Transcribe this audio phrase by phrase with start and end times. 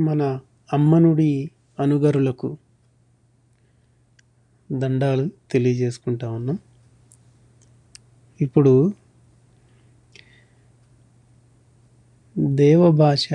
[0.00, 0.22] మన
[0.72, 2.48] అమ్మనుడి అనుగరులకు
[4.72, 6.58] దండాలు తెలియజేసుకుంటా ఉన్నాం.
[8.40, 8.72] ఇప్పుడు
[12.38, 13.28] దేవభాష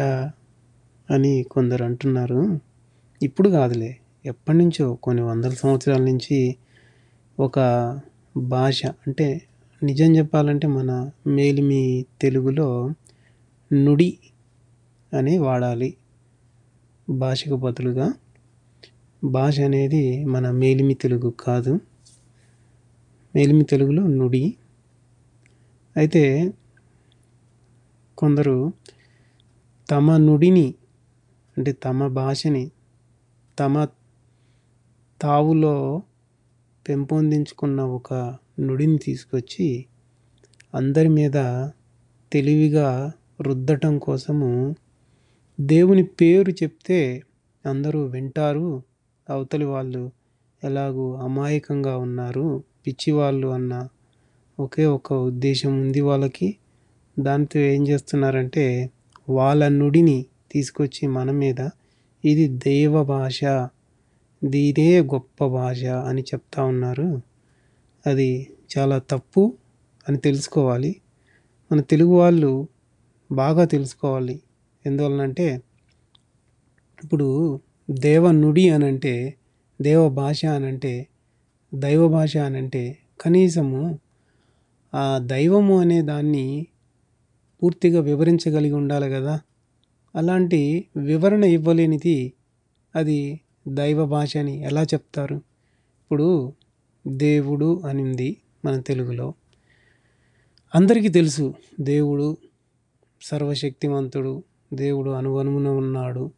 [1.09, 2.59] అని కొందరు అంటున్నారు.
[3.23, 6.55] ఇప్పుడు కాదులే ఎప్పటి నుంచో కొన్ని వందల సంవత్సరాల నుంచి
[7.39, 7.59] ఒక
[8.37, 9.27] భాష అంటే
[9.83, 10.91] నిజం చెప్పాలంటే మన
[11.27, 12.69] మేలిమి తెలుగులో
[13.73, 14.17] నుడి
[15.13, 15.89] అని వాడాలి.
[17.09, 18.13] భాషకు బదులుగా
[19.23, 21.73] భాష అనేది మన మేలిమి తెలుగు కాదు.
[23.35, 24.57] మేలిమి తెలుగులో నుడి.
[25.97, 26.53] అయితే
[28.17, 28.73] కొందరు
[29.89, 30.75] తమ నుడిని
[31.57, 32.71] అంటే తమ భాషని
[33.59, 33.87] తమ
[35.21, 36.03] తావులో
[36.87, 39.85] పెంపొందించుకున్న ఒక నుడిని తీసుకొచ్చి
[40.75, 41.37] అందరి మీద
[42.31, 44.75] తెలివిగా రుద్దటం కోసము
[45.59, 47.23] దేవుని పేరు చెప్తే
[47.65, 48.83] అందరూ వింటారు.
[49.29, 50.11] అవతలి వాళ్ళు
[50.63, 52.63] ఎలాగూ అమాయకంగా ఉన్నారు.
[52.87, 53.87] పిచ్చివాళ్ళు అన్న
[54.59, 56.57] ఒకే ఒక ఉద్దేశం ఉంది వాళ్ళకి.
[57.19, 58.89] దాంతో ఏం చేస్తున్నారంటే
[59.29, 61.69] వాళ్ళ నుడిని తీసుకొచ్చి మన మీద
[62.25, 63.39] ఇది దైవ భాష
[64.43, 67.21] దీదే గొప్ప భాష అని చెప్తా ఉన్నారు.
[68.07, 68.47] అది
[68.77, 69.53] చాలా తప్పు
[70.09, 70.95] అని తెలుసుకోవాలి.
[71.71, 72.67] మన తెలుగు వాళ్ళు
[73.31, 74.41] బాగా తెలుసుకోవాలి.
[74.85, 75.63] ఎందువలనంటే
[77.03, 77.59] ఇప్పుడు
[77.91, 79.33] దేవ నుడి అని అంటే
[79.81, 81.07] దేవ భాష అని అంటే
[81.73, 83.99] దైవ భాష అని అంటే కనీసము
[84.93, 86.67] ఆ దైవము అనే దాన్ని
[87.63, 89.39] పూర్తిగా వివరించగలిగి ఉండాలి కదా.
[90.15, 92.33] అలాంటి వివరణ ఇవ్వలేనిది
[92.95, 95.35] అది దైవ భాష అని ఎలా చెప్తారు?
[96.03, 96.53] ఇప్పుడు
[97.07, 99.33] దేవుడు అనింది మన తెలుగులో.
[100.75, 102.37] అందరికీ తెలుసు దేవుడు
[103.21, 104.43] సర్వశక్తివంతుడు
[104.75, 106.31] దేవుడు అనువనుమున ఉన్నాడు.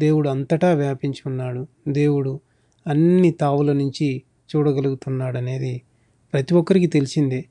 [0.00, 1.66] దేవుడు అంతటా వ్యాపించి ఉన్నాడు.
[1.88, 2.40] దేవుడు
[2.86, 4.22] అన్ని తావుల నుంచి
[4.56, 5.82] చూడగలుగుతున్నాడు అనేది
[6.32, 7.44] ప్రతి ఒక్కరికి తెలిసిందే.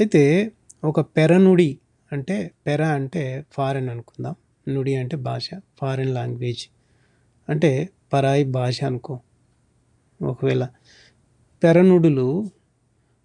[0.00, 0.52] అయితే
[0.84, 1.78] ఒక పెరనుడి
[2.12, 4.34] అంటే పెర అంటే ఫారెన్ అనుకుందాం.
[4.68, 5.50] నుడి అంటే భాష
[5.80, 6.66] ఫారెన్ లాంగ్వేజ్.
[7.48, 9.20] అంటే పరాయి భాష అనుకో.
[10.22, 10.68] ఒకవేళ
[11.62, 12.50] పెరనుడులు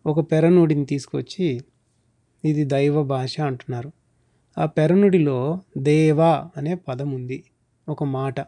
[0.05, 1.61] ఒక పెరనుడిని తీసుకొచ్చి
[2.45, 3.91] ఇది దైవ భాష అంటున్నారు.
[4.57, 7.43] ఆ పెరనుడిలో దేవా అనే పదం ఉంది
[7.89, 8.39] ఒక మాట.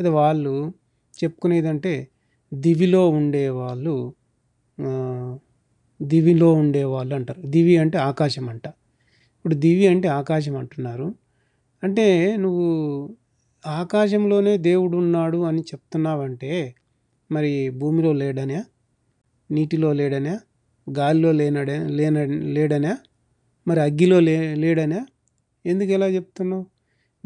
[0.00, 0.72] ఇది వాళ్ళు
[1.24, 2.08] చెప్పుకునేదంటే
[2.54, 4.14] దివిలో ఉండేవాళ్ళు
[6.02, 7.42] దివిలో ఉండేవాళ్ళు అంటారు.
[7.46, 8.66] దివి అంటే ఆకాశం అంట.
[9.36, 11.14] ఇప్పుడు దివి అంటే ఆకాశం అంటున్నారు.
[11.82, 12.66] అంటే నువ్వు
[13.66, 16.74] ఆకాశంలోనే దేవుడు ఉన్నాడు అని చెప్తున్నావంటే
[17.32, 18.64] మరి భూమిలో లేడనా?
[19.50, 20.34] నీటిలో లేడనా?
[20.86, 22.24] గాలిలో లేనడే లేన
[22.56, 22.92] లేడనా?
[23.68, 25.00] మరి అగ్గిలో లే లేడనా?
[25.68, 26.66] ఎందుకు ఎలా చెప్తున్నావు?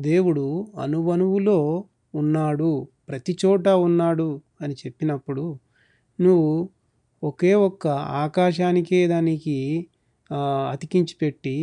[0.00, 0.44] దేవుడు
[0.78, 1.58] అనువనువులో
[2.14, 2.70] ఉన్నాడు
[3.08, 4.28] ప్రతి చోట ఉన్నాడు
[4.60, 5.44] అని చెప్పినప్పుడు
[6.18, 6.52] నువ్వు
[7.22, 7.86] ఒకే ఒక్క
[8.22, 9.56] ఆకాశానికే దానికి
[10.70, 11.56] అతికించి పెట్టి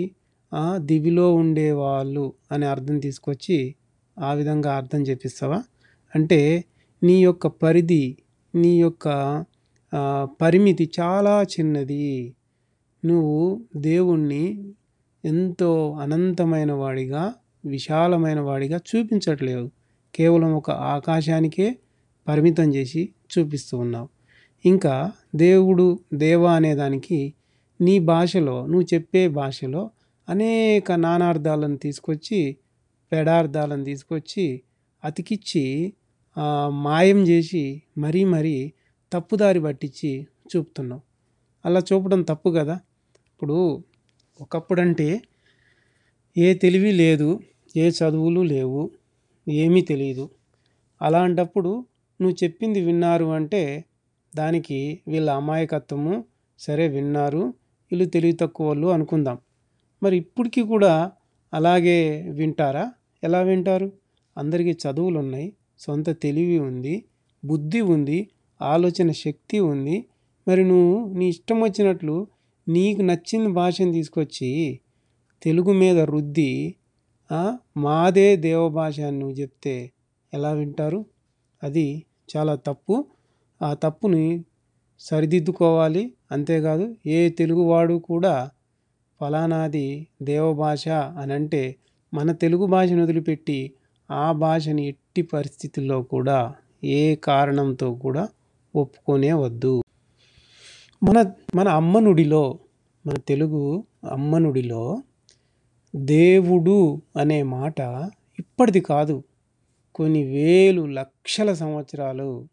[0.78, 3.58] దివిలో ఉండేవాళ్ళు అనే అర్థం తీసుకొచ్చి
[4.18, 5.60] ఆ విధంగా అర్థం చెప్పిస్తావా?
[6.14, 6.40] అంటే
[7.02, 8.06] నీ యొక్క పరిధి
[8.56, 9.08] నీ యొక్క
[10.42, 12.08] పరిమితి చాలా చిన్నది.
[13.04, 13.38] నువ్వు
[13.78, 14.44] దేవుణ్ణి
[15.26, 17.34] ఎంతో అనంతమైన వాడిగా
[17.66, 19.72] విశాలమైన వాడిగా చూపించట్లేదు.
[20.16, 21.78] కేవలం ఒక ఆకాశానికే
[22.28, 24.10] పరిమితం చేసి చూపిస్తూ ఉన్నావు.
[24.66, 27.34] ఇంకా దేవుడు దేవ అనేదానికి
[27.82, 29.92] నీ భాషలో నువ్వు చెప్పే భాషలో
[30.30, 32.58] అనేక నానార్థాలను తీసుకొచ్చి
[33.12, 34.62] పెడార్థాలను తీసుకొచ్చి
[35.04, 35.94] అతికిచ్చి
[36.70, 38.74] మాయం చేసి మరీ మరీ
[39.14, 41.02] తప్పుదారి పట్టించి చూపుతున్నావు.
[41.66, 42.74] అలా చూపడం తప్పు కదా?
[43.30, 43.84] ఇప్పుడు
[44.42, 45.08] ఒకప్పుడంటే
[46.38, 47.30] ఏ తెలివి లేదు
[47.78, 48.92] ఏ చదువులు లేవు
[49.48, 50.26] ఏమీ తెలియదు
[51.02, 51.72] అలాంటప్పుడు
[52.22, 53.62] నువ్వు చెప్పింది విన్నారు అంటే
[54.36, 56.24] దానికి వీళ్ళ అమాయకత్వము
[56.60, 57.44] సరే విన్నారు
[57.92, 59.38] వీళ్ళు తెలివి తక్కువ వాళ్ళు అనుకుందాం.
[60.04, 61.12] మరి ఇప్పటికీ కూడా
[61.54, 62.86] అలాగే వింటారా?
[63.24, 63.88] ఎలా వింటారు?
[64.38, 65.48] అందరికీ చదువులు ఉన్నాయి
[65.80, 66.96] సొంత తెలివి ఉంది
[67.46, 68.20] బుద్ధి ఉంది
[68.62, 70.06] ఆలోచన శక్తి ఉంది.
[70.48, 72.16] మరి నువ్వు నీ ఇష్టం వచ్చినట్లు
[72.70, 74.80] నీకు నచ్చిన భాషను తీసుకొచ్చి
[75.44, 76.76] తెలుగు మీద రుద్ది
[77.78, 79.92] మాదే దేవభాష అని నువ్వు చెప్తే
[80.34, 81.06] ఎలా వింటారు?
[81.64, 83.06] అది చాలా తప్పు.
[83.62, 84.26] ఆ తప్పుని
[85.00, 86.14] సరిదిద్దుకోవాలి.
[86.32, 88.50] అంతేకాదు ఏ తెలుగువాడు కూడా
[89.22, 91.76] ఫలానాది దేవభాష అని అంటే
[92.14, 93.60] మన తెలుగు భాషను వదిలిపెట్టి
[94.12, 96.40] ఆ భాషని ఎట్టి పరిస్థితుల్లో కూడా
[96.84, 98.24] ఏ కారణంతో కూడా
[98.76, 99.74] ఒప్పుకొనే వద్దు.
[101.04, 102.60] మన మన అమ్మనుడిలో
[103.08, 105.04] మన తెలుగు అమ్మనుడిలో
[105.96, 107.80] దేవుడు అనే మాట
[108.40, 109.24] ఇప్పటిది కాదు.
[109.96, 112.48] కొన్ని వేలు లక్షల సంవత్సరాలు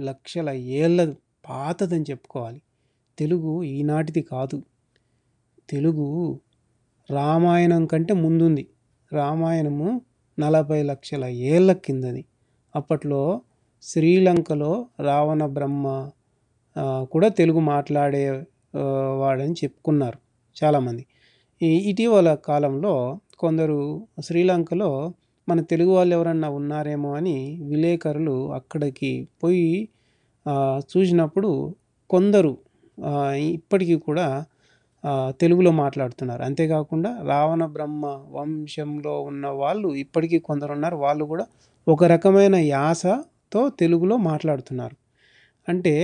[0.00, 1.14] లక్షల ఏళ్ళ
[1.48, 2.62] పాతదని చెప్పుకోవాలి.
[3.18, 4.62] తెలుగు ఈనాటిది కాదు.
[5.70, 6.40] తెలుగు
[7.10, 8.68] రామాయణం కంటే ముందుంది.
[9.12, 10.00] రామాయణము
[10.38, 12.24] నలభై లక్షల ఏళ్ళ కిందది.
[12.76, 13.40] అప్పట్లో
[13.82, 16.10] శ్రీలంకలో రావణ బ్రహ్మ
[17.12, 18.22] కూడా తెలుగు మాట్లాడే
[19.18, 20.18] వాడని చెప్పుకున్నారు
[20.56, 21.04] చాలామంది.
[21.60, 22.94] ఈ ఇటీవల కాలంలో
[23.38, 23.78] కొందరు
[24.20, 24.90] శ్రీలంకలో
[25.48, 27.36] మన తెలుగు వాళ్ళు ఎవరన్నా ఉన్నారేమో అని
[27.68, 29.88] విలేకరులు అక్కడికి పోయి
[30.92, 31.50] చూసినప్పుడు
[32.10, 32.52] కొందరు
[33.52, 34.26] ఇప్పటికీ కూడా
[35.40, 36.42] తెలుగులో మాట్లాడుతున్నారు.
[36.42, 41.46] అంతేకాకుండా రావణ బ్రహ్మ వంశంలో ఉన్న వాళ్ళు ఇప్పటికీ కొందరు ఉన్నారు వాళ్ళు కూడా
[41.86, 44.96] ఒక రకమైన యాసతో తెలుగులో మాట్లాడుతున్నారు.
[45.68, 45.94] అంటే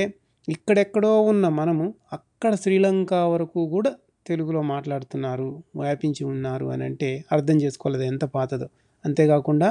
[0.48, 3.90] ఇక్కడెక్కడో ఉన్న మనము అక్కడ శ్రీలంక వరకు కూడా
[4.26, 5.48] తెలుగులో మాట్లాడుతున్నారు
[5.80, 8.66] వ్యాపించి ఉన్నారు అని అంటే అర్థం చేసుకోలేదు ఎంత పాతదో.
[9.04, 9.68] అంతేకాకుండా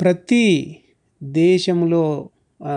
[0.00, 0.44] ప్రతి
[1.22, 2.02] దేశంలో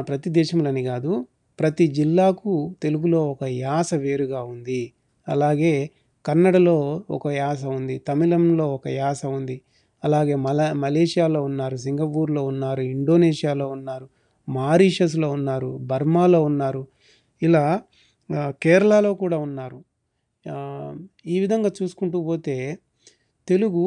[0.07, 1.11] ప్రతి దేశంలోని కాదు
[1.59, 4.81] ప్రతి జిల్లాకు తెలుగులో ఒక యాస వేరుగా ఉంది.
[5.27, 5.73] అలాగే
[6.25, 6.77] కన్నడలో
[7.09, 9.57] ఒక యాస ఉంది తమిళంలో ఒక యాస ఉంది.
[10.03, 14.07] అలాగే మల మలేషియాలో ఉన్నారు సింగపూర్లో ఉన్నారు ఇండోనేషియాలో ఉన్నారు.
[14.47, 16.83] మారిషస్లో ఉన్నారు బర్మాలో ఉన్నారు
[17.41, 17.63] ఇలా
[18.63, 19.79] కేరళలో కూడా ఉన్నారు.
[21.25, 22.57] ఈ విధంగా చూసుకుంటూ పోతే
[23.47, 23.85] తెలుగు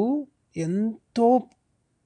[0.57, 1.27] ఎంతో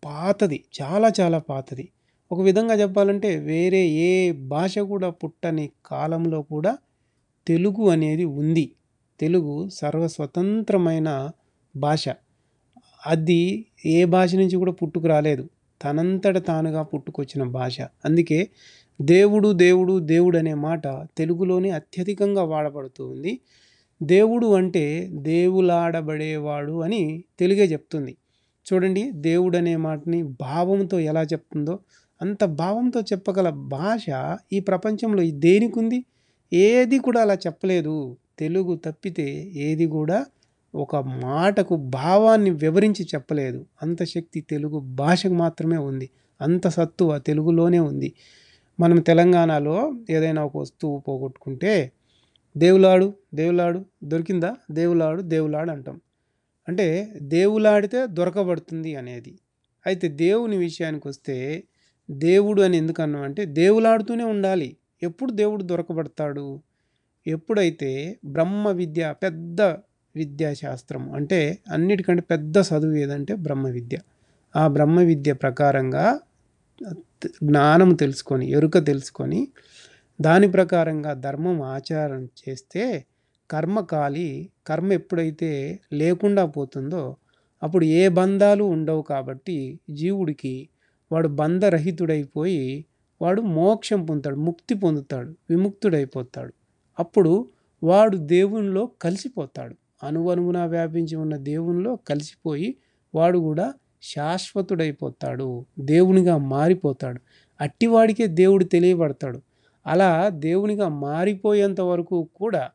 [0.03, 1.85] పాతది చాలా చాలా పాతది.
[2.31, 6.73] ఒక విధంగా చెప్పాలంటే వేరే ఏ భాష కూడా పుట్టని కాలంలో కూడా
[7.47, 8.65] తెలుగు అనేది ఉంది.
[9.19, 11.09] తెలుగు సర్వస్వతంత్రమైన
[11.75, 12.05] భాష.
[13.07, 13.41] అది
[13.85, 15.45] ఏ భాష నుంచి కూడా పుట్టుకు రాలేదు.
[15.81, 17.81] తనంతట తానుగా పుట్టుకొచ్చిన భాష.
[18.05, 18.39] అందుకే
[19.01, 20.87] దేవుడు దేవుడు దేవుడు అనే మాట
[21.17, 23.33] తెలుగులోనే అత్యధికంగా వాడబడుతూ ఉంది.
[24.03, 27.01] దేవుడు అంటే దేవులాడబడేవాడు అని
[27.39, 28.17] తెలుగే చెప్తుంది.
[28.67, 31.79] చూడండి దేవుడు అనే మాటని భావంతో ఎలా చెప్తుందో
[32.21, 34.05] అంత భావంతో చెప్పగల భాష
[34.53, 35.99] ఈ ప్రపంచంలో దేనికి ఉంది
[36.53, 37.95] ఏది కూడా అలా చెప్పలేదు.
[38.39, 39.27] తెలుగు తప్పితే
[39.67, 40.25] ఏది కూడా
[40.75, 43.65] ఒక మాటకు భావాన్ని వివరించి చెప్పలేదు.
[43.81, 46.09] అంత శక్తి తెలుగు భాషకు మాత్రమే ఉంది.
[46.41, 48.13] అంత సత్తువ తెలుగులోనే ఉంది.
[48.79, 51.91] మనం తెలంగాణలో ఏదైనా ఒక వస్తువు పోగొట్టుకుంటే
[52.57, 54.55] దేవులాడు దేవులాడు దొరికిందా?
[54.71, 56.01] దేవులాడు దేవులాడు అంటాం.
[56.67, 59.39] అంటే దేవులాడితే దొరకబడుతుంది అనేది.
[59.85, 61.63] అయితే దేవుని విషయానికి వస్తే
[62.11, 64.77] దేవుడు అని ఎందుకు అన్నాం అంటే దేవులాడుతూనే ఉండాలి.
[65.03, 66.59] ఎప్పుడు దేవుడు దొరకబడతాడు?
[67.27, 69.61] ఎప్పుడైతే బ్రహ్మ విద్య పెద్ద
[70.15, 73.97] విద్యాశాస్త్రం అంటే అన్నిటికంటే పెద్ద చదువు ఏదంటే బ్రహ్మ విద్య.
[74.55, 76.19] ఆ బ్రహ్మ విద్య ప్రకారంగా
[77.43, 79.47] జ్ఞానం తెలుసుకొని ఎరుక తెలుసుకొని
[80.21, 83.05] దాని ప్రకారంగా ధర్మం ఆచారం చేస్తే
[83.49, 87.15] కర్మకాలి కర్మ ఎప్పుడైతే లేకుండా పోతుందో
[87.63, 90.69] అప్పుడు ఏ బంధాలు ఉండవు కాబట్టి జీవుడికి
[91.11, 92.85] వాడు బంధరహితుడైపోయి
[93.21, 96.53] వాడు మోక్షం పొందుతాడు ముక్తి పొందుతాడు విముక్తుడైపోతాడు.
[96.99, 97.49] అప్పుడు
[97.83, 99.75] వాడు దేవునిలో కలిసిపోతాడు.
[100.03, 102.75] అనువనువున వ్యాపించి ఉన్న దేవునిలో కలిసిపోయి
[103.15, 107.21] వాడు కూడా శాశ్వతుడైపోతాడు దేవునిగా మారిపోతాడు.
[107.61, 109.41] అట్టివాడికే దేవుడు తెలియబడతాడు.
[109.87, 112.69] అలా దేవునిగా మారిపోయేంత వరకు కూడా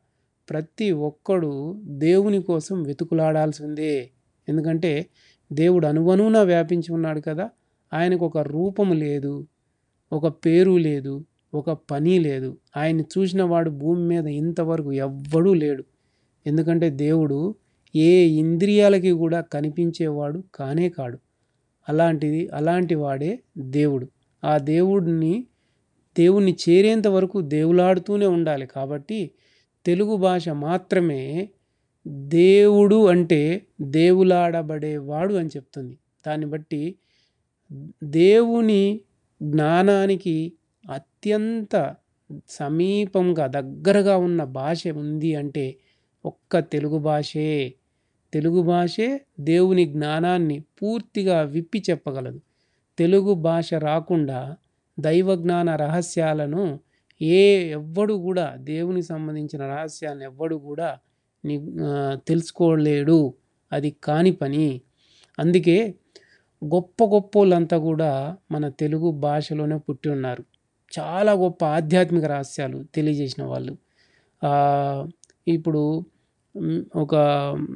[0.50, 4.10] ప్రతి ఒక్కడు దేవుని కోసం వెతుకులాడాల్సిందే.
[4.48, 5.06] ఎందుకంటే
[5.52, 7.50] దేవుడు అనువనువున వ్యాపించి ఉన్నాడు కదా
[7.92, 9.46] ఆయనకు ఒక రూపం లేదు
[10.12, 11.24] ఒక పేరు లేదు
[11.54, 12.58] ఒక పని లేదు.
[12.76, 15.84] ఆయన చూసిన వాడు భూమి మీద ఇంతవరకు ఎవ్వడూ లేడు.
[16.46, 17.54] ఎందుకంటే దేవుడు
[17.96, 21.18] ఏ ఇంద్రియాలకి కూడా కనిపించేవాడు కానే కాడు.
[21.88, 24.08] అలాంటిది అలాంటి వాడే దేవుడు.
[24.44, 25.46] ఆ దేవుడిని
[26.18, 28.66] దేవుణ్ణి చేరేంత వరకు దేవులాడుతూనే ఉండాలి.
[28.66, 29.30] కాబట్టి
[29.86, 31.48] తెలుగు భాష మాత్రమే
[32.06, 35.98] దేవుడు అంటే దేవులాడబడేవాడు అని చెప్తుంది.
[36.26, 36.94] దాన్ని బట్టి
[38.04, 39.00] దేవుని
[39.42, 40.52] జ్ఞానానికి
[40.90, 41.94] అత్యంత
[42.48, 45.76] సమీపంగా దగ్గరగా ఉన్న భాష ఉంది అంటే
[46.26, 47.48] ఒక్క తెలుగు భాషే.
[48.32, 49.08] తెలుగు భాషే
[49.40, 52.40] దేవుని జ్ఞానాన్ని పూర్తిగా విప్పి చెప్పగలదు.
[52.98, 54.40] తెలుగు భాష రాకుండా
[54.98, 56.62] దైవ జ్ఞాన రహస్యాలను
[57.22, 60.88] ఏ ఎవ్వడు కూడా దేవుని సంబంధించిన రహస్యాలను ఎవ్వడు కూడా
[62.28, 63.18] తెలుసుకోలేడు.
[63.72, 64.66] అది కాని పని.
[65.38, 65.78] అందుకే
[66.64, 68.10] గొప్ప గొప్ప వాళ్ళంతా కూడా
[68.50, 70.44] మన తెలుగు భాషలోనే పుట్టి ఉన్నారు.
[70.98, 73.74] చాలా గొప్ప ఆధ్యాత్మిక రహస్యాలు తెలియజేసిన వాళ్ళు.
[75.48, 75.82] ఇప్పుడు
[76.96, 77.14] ఒక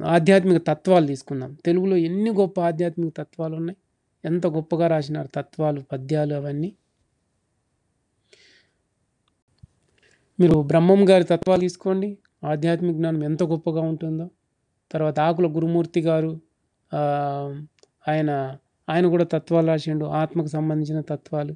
[0.05, 1.57] ఆధ్యాత్మిక తత్వాలు తీసుకుందాం.
[1.65, 3.77] తెలుగులో ఎన్ని గొప్ప ఆధ్యాత్మిక తత్వాలు ఉన్నాయి?
[4.25, 6.73] ఎంత గొప్పగా రాసినారు తత్వాలు పద్యాలు అవన్నీ?
[10.39, 12.17] మీరు బ్రహ్మం గారి తత్వాలు తీసుకోండి.
[12.43, 14.29] ఆధ్యాత్మిక జ్ఞానం ఎంత గొప్పగా ఉంటుందో.
[14.91, 16.31] తర్వాత ఆకుల గురుమూర్తి గారు
[18.07, 18.57] ఆయన
[18.89, 20.05] ఆయన కూడా తత్వాలు రాసిండు.
[20.05, 21.55] ఆత్మకు సంబంధించిన తత్వాలు.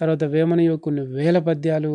[0.00, 1.92] తర్వాత వేమనయ్య కొన్ని వేల పద్యాలు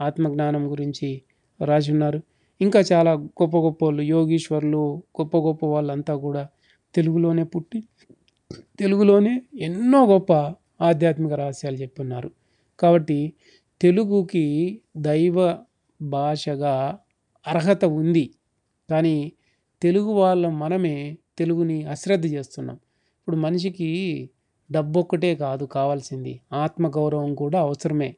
[0.00, 1.22] ఆత్మజ్ఞానం గురించి
[1.64, 2.20] రాసి ఉన్నారు.
[2.60, 6.48] ఇంకా చాలా గొప్ప గొప్ప వాళ్ళు యోగీశ్వర్లు గొప్ప గొప్ప వాళ్ళంతా కూడా
[6.94, 7.82] తెలుగులోనే పుట్టి
[8.80, 10.32] తెలుగులోనే ఎన్నో గొప్ప
[10.80, 12.30] ఆధ్యాత్మిక రహస్యాలు చెప్పున్నారు.
[12.78, 13.32] కాబట్టి
[13.80, 15.58] తెలుగుకి దైవ
[16.02, 16.98] భాషగా
[17.46, 18.30] అర్హత ఉంది.
[18.90, 19.32] కానీ
[19.82, 22.76] తెలుగు వాళ్ళ మనమే తెలుగుని అశ్రద్ధ చేస్తున్నాం.
[23.20, 24.30] ఇప్పుడు మనిషికి
[24.72, 26.40] డబ్బొక్కటే కాదు కావాల్సింది.
[26.52, 28.16] ఆత్మగౌరవం కూడా అవసరమే.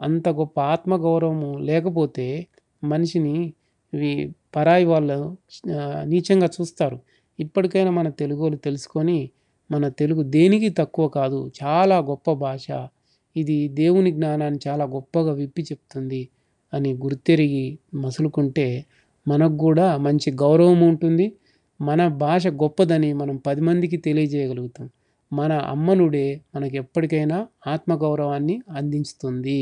[0.00, 2.46] అంత గొప్ప ఆత్మగౌరవం లేకపోతే
[2.84, 3.52] మనిషిని
[3.92, 4.12] ఇవి
[4.56, 5.18] పరాయి వాళ్ళు
[6.04, 6.98] నీచంగా చూస్తారు.
[7.38, 9.18] ఇప్పటికైనా మన తెలుగు వాళ్ళు తెలుసుకొని
[9.70, 12.66] మన తెలుగు దేనికి తక్కువ కాదు చాలా గొప్ప భాష.
[13.36, 16.22] ఇది దేవుని జ్ఞానాన్ని చాలా గొప్పగా విప్పి చెప్తుంది
[16.72, 18.66] అని గుర్తెరిగి మసులుకుంటే
[19.26, 21.26] మనకు కూడా మంచి గౌరవం ఉంటుంది.
[21.80, 24.86] మన భాష గొప్పదని మనం పది మందికి తెలియజేయగలుగుతాం.
[25.32, 29.60] మన అమ్మనుడే మనకు ఎప్పటికైనా ఆత్మగౌరవాన్ని అందిస్తుంది